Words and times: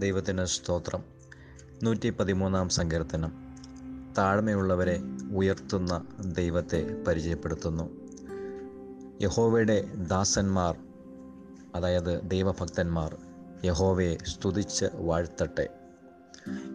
ദൈവത്തിന് 0.00 0.44
സ്തോത്രം. 0.44 1.04
നൂറ്റി 1.82 2.10
പതിമൂന്നാം 2.10 2.68
സങ്കീർത്തനം. 2.68 3.32
താഴ്മയുള്ളവരെ 4.18 5.00
ഉയർത്തുന്ന 5.34 6.04
ദൈവത്തെ 6.20 7.02
പരിചയപ്പെടുത്തുന്നു. 7.08 7.90
യഹോവയുടെ 9.22 9.84
ദാസന്മാർ 9.94 10.76
അതായത് 11.74 12.30
ദൈവഭക്തന്മാർ 12.30 13.16
യഹോവയെ 13.64 14.16
സ്തുതിച്ച് 14.16 14.86
വാഴ്ത്തട്ടെ. 14.94 15.68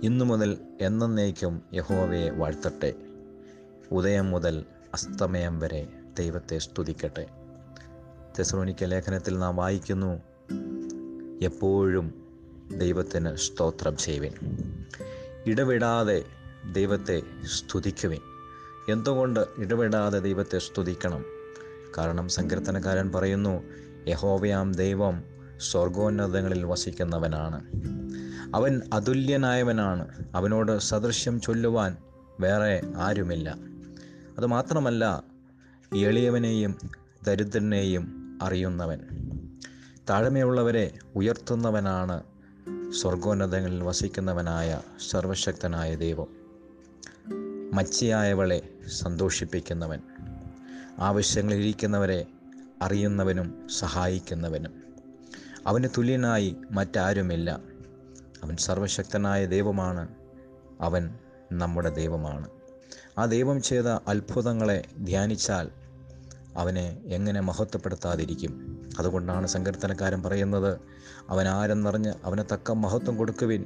ഇന്നു 0.03 0.25
മുതൽ 0.25 0.57
എന്നേക്കും 0.81 1.61
യഹോവയെ 1.73 2.29
വാഴ്ത്തട്ടെ. 2.29 2.93
ഉദയം 3.91 4.31
മുതൽ 4.31 4.65
അസ്തമയം 4.93 5.59
വരെ 5.59 5.87
ദൈവത്തെ 6.19 6.57
സ്തുതിക്കട്ടെ. 6.57 7.27
തെസോണിക്ക 8.39 8.83
ലേഖനത്തിൽ 8.83 9.39
നാം 9.39 9.55
വായിക്കുന്നു 9.55 10.21
എപ്പോഴും 11.41 12.24
ദൈവത്തിന് 12.71 13.35
സ്തോത്രം 13.35 13.97
ചെയ്യുവിൻ. 13.97 14.33
ഇടവിടാതെ 15.45 16.25
ദൈവത്തെ 16.71 17.21
സ്തുതിക്കുവിൻ. 17.45 18.19
എന്തുകൊണ്ട് 18.89 19.39
ഇടവിടാതെ 19.57 20.19
ദൈവത്തെ 20.19 20.57
സ്തുതിക്കണം? 20.57 21.25
കാരണം 21.97 22.29
സങ്കീർത്തനക്കാരൻ 22.29 23.11
പറയുന്നു 23.11 23.63
യഹോവയാം 24.07 24.71
ദൈവം 24.71 25.23
സ്വർഗോന്നതങ്ങളിൽ 25.71 26.65
വസിക്കുന്നവനാണ്. 26.65 27.61
അവൻ 28.55 28.81
അതുല്യനായവനാണ്. 28.93 30.07
അവനോട് 30.35 30.79
സദൃശ്യം 30.79 31.41
ചൊല്ലുവാൻ 31.41 31.97
വേറെ 32.39 32.81
ആരുമില്ല. 32.95 33.55
അതുമാത്രമല്ല 34.37 35.23
എളിയവനെയും 35.95 36.75
ദരിദ്രനെയും 37.27 38.37
അറിയുന്നവൻ. 38.41 38.99
താഴ്മയുള്ളവരെ 40.09 40.91
ഉയർത്തുന്നവനാണ് 41.15 42.23
സ്വർഗോന്നതങ്ങളിൽ 43.01 43.83
വസിക്കുന്നവനായ 43.83 44.81
സർവശക്തനായ 45.09 45.95
ദൈവം. 45.95 46.27
മച്ചിയായവളെ 47.73 48.69
സന്തോഷിപ്പിക്കുന്നവൻ. 48.87 49.99
ആവശ്യങ്ങളിരിക്കുന്നവരെ 50.99 52.25
അറിയുന്നവനും 52.81 53.67
സഹായിക്കുന്നവനും. 53.79 54.83
അവന് 55.67 55.83
തുല്യനായി 55.97 56.55
മറ്റാരുമില്ല. 56.71 57.59
അവൻ 58.43 58.57
സർവശക്തനായ 58.57 59.45
ദൈവമാണ്. 59.45 60.07
അവൻ 60.81 61.19
നമ്മുടെ 61.51 61.89
ദൈവമാണ്. 61.89 62.49
ആ 63.17 63.25
ദൈവം 63.25 63.61
ചെയ്ത 63.61 63.85
അത്ഭുതങ്ങളെ 63.85 64.85
ധ്യാനിച്ചാൽ 65.03 65.84
അവനെ 66.57 67.01
എങ്ങനെ 67.05 67.39
മഹത്വപ്പെടുത്താതിരിക്കും? 67.39 68.81
അതുകൊണ്ടാണ് 68.99 69.47
സങ്കീർത്തനക്കാരൻ 69.47 70.23
പറയുന്നത് 70.23 70.79
അവൻ 71.29 71.47
ആരെന്നറിഞ്ഞ് 71.47 72.13
അവന് 72.23 72.53
തക്ക 72.53 72.71
മഹത്വം 72.71 73.17
കൊടുക്കുവിൻ. 73.17 73.65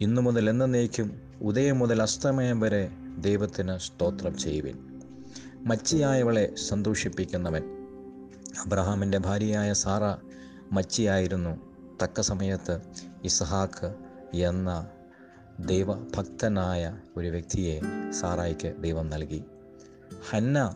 ഇന്നു 0.00 0.22
മുതൽ 0.22 0.50
എന്നേക്കും 0.50 1.32
ഉദയം 1.40 1.78
മുതൽ 1.78 2.02
അസ്തമയം 2.02 2.60
വരെ 2.60 2.90
ദൈവത്തിന് 3.18 3.78
സ്തോത്രം 3.78 4.38
ചെയ്യുവിൻ. 4.38 5.00
മച്ചിയായവളെ 5.56 6.54
സന്തോഷിപ്പിക്കുന്നവൻ. 6.68 7.62
അബ്രഹാമിന്റെ 8.66 9.18
ഭാര്യയായ 9.18 9.72
സാറ 9.72 10.28
മച്ചിയായിരുന്നു. 10.72 11.60
തക്ക 12.02 12.20
സമയത്ത് 12.20 12.80
ഇസഹാക്ക് 13.24 13.94
എന്ന 14.36 14.86
ദൈവഭക്തനായ 15.60 16.98
ഒരു 17.16 17.28
വ്യക്തിയെ 17.28 17.80
സാറായിക്ക് 18.10 18.74
ദൈവം 18.80 19.10
നൽകി. 19.10 19.44
ഹന്ന 20.30 20.74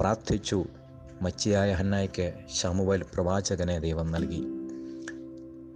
പ്രാർത്ഥിച്ചു. 0.00 0.64
മച്ചിയായ 1.22 1.72
ഹന്നായ്ക്ക് 1.72 2.34
ഷമുവൽ 2.54 3.04
പ്രവാചകനെ 3.14 3.78
ദൈവം 3.78 4.12
നൽകി. 4.12 4.44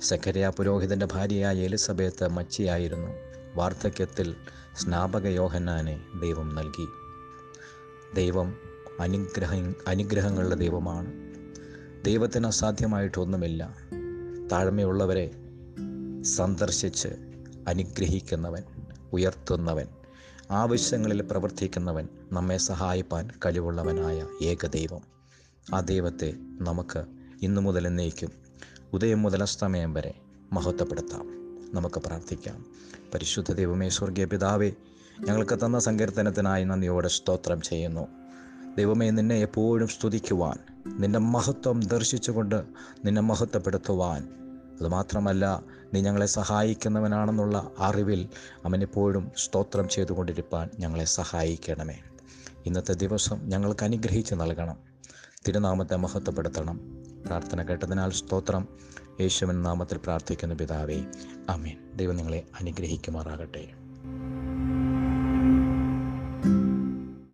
സഖരിയ 0.03 0.53
പുരോഹിതന്റെ 0.57 1.07
ഭാര്യയായ 1.13 1.57
എലിസബേത്ത് 1.57 2.29
മച്ചിയായിരുന്നു. 2.29 3.09
വാർദ്ധക്യത്തിൽ 3.55 4.35
സ്നാപക 4.79 5.27
യോഹന്നാനെ 5.27 6.01
ദൈവം 6.21 6.55
നൽകി. 6.55 6.87
ദൈവം 8.15 8.55
അനുഗ്രഹ 9.01 9.55
അനുഗ്രഹങ്ങളുടെ 9.89 10.55
ദൈവമാണ്. 10.55 11.13
ദൈവത്തിന് 12.05 12.47
അസാധ്യമായിട്ടൊന്നുമില്ല. 12.47 13.77
താഴ്മയുള്ളവരെ 14.53 15.31
സന്ദർശിച്ച് 16.23 17.09
അനുഗ്രഹിക്കുന്നവൻ 17.69 18.63
ഉയർത്തുന്നവൻ. 19.13 19.87
ആവശ്യങ്ങളിൽ 20.55 21.23
പ്രവർത്തിക്കുന്നവൻ 21.23 22.09
നമ്മെ 22.33 22.57
സഹായിപ്പാൻ 22.57 23.29
കഴിവുള്ളവനായ 23.47 24.27
ഏകദൈവം 24.43 25.01
ആ 25.75 25.81
ദൈവത്തെ 25.81 26.35
നമുക്ക് 26.61 27.05
ഇന്നു 27.43 27.61
മുതൽ 27.61 27.87
എന്നേക്കും 27.87 28.31
ഉദയം 28.93 29.23
മുതൽ 29.23 29.43
അസ്തമയം 29.43 29.95
വരെ 29.95 30.15
മഹത്വപ്പെടുത്താം. 30.53 31.27
നമുക്ക് 31.75 32.01
പ്രാർത്ഥിക്കാം. 32.01 32.67
പരിശുദ്ധ 33.15 33.53
ദൈവമേ 33.53 33.89
സ്വർഗീയ 33.89 34.25
പിതാവേ 34.25 34.73
ഞങ്ങൾക്ക് 35.21 35.59
തന്ന 35.65 35.79
സങ്കീർത്തനത്തിനായി 35.79 36.65
നന്ദിയോടെ 36.65 37.09
സ്തോത്രം 37.09 37.61
ചെയ്യുന്നു. 37.61 38.09
ദൈവമേ 38.77 39.11
നിന്നെ 39.11 39.37
എപ്പോഴും 39.37 39.89
സ്തുതിക്കുവാൻ 39.89 40.57
നിന്റെ 41.01 41.19
മഹത്വം 41.19 41.81
ദർശിച്ചുകൊണ്ട് 41.81 42.65
നിന്നെ 43.05 43.23
മഹത്വപ്പെടുത്തുവാൻ 43.23 44.44
അതുമാത്രമല്ല 44.81 45.63
നീ 45.95 46.01
ഞങ്ങളെ 46.01 46.27
സഹായിക്കുന്നവനാണെന്നുള്ള 46.27 47.71
അറിവിൽ 47.79 48.29
അവനെപ്പോഴും 48.65 49.33
സ്തോത്രം 49.37 49.89
ചെയ്തുകൊണ്ടിരിപ്പാൻ 49.89 50.71
ഞങ്ങളെ 50.79 51.05
സഹായിക്കണമേ. 51.05 51.99
ഇന്നത്തെ 52.67 52.93
ദിവസം 52.93 53.49
ഞങ്ങൾക്ക് 53.49 53.85
അനുഗ്രഹിച്ച് 53.85 54.35
നൽകണം. 54.35 54.77
തിരുനാമത്തെ 55.49 55.97
മഹത്വപ്പെടുത്തണം. 55.97 56.81
പ്രാർത്ഥന 57.27 57.63
കേട്ടതിനാൽ 57.63 58.11
സ്തോത്രം. 58.11 58.69
യേശുവൻ 59.21 59.63
നാമത്തിൽ 59.63 59.99
പ്രാർത്ഥിക്കുന്ന 59.99 60.55
പിതാവേ. 60.55 61.05
അമീൻ 61.49 61.97
ദൈവം 61.97 62.17
നിങ്ങളെ 62.17 62.43
അനുഗ്രഹിക്കുമാറാകട്ടെ. 62.61 63.69